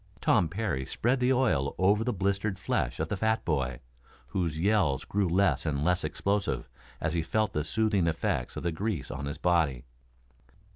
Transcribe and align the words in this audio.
Tom 0.19 0.49
Parry 0.49 0.83
spread 0.83 1.19
the 1.19 1.31
oil 1.31 1.75
over 1.77 2.03
the 2.03 2.11
blistered 2.11 2.57
flesh 2.57 2.99
of 2.99 3.07
the 3.09 3.15
fat 3.15 3.45
boy, 3.45 3.81
whose 4.29 4.59
yells 4.59 5.05
grew 5.05 5.27
less 5.29 5.63
and 5.63 5.83
less 5.85 6.03
explosive 6.03 6.67
as 6.99 7.13
he 7.13 7.21
felt 7.21 7.53
the 7.53 7.63
soothing 7.63 8.07
effects 8.07 8.55
of 8.57 8.63
the 8.63 8.71
grease 8.71 9.11
on 9.11 9.27
his 9.27 9.37
body. 9.37 9.83